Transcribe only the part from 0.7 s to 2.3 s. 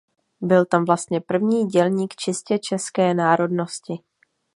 vlastně první dělník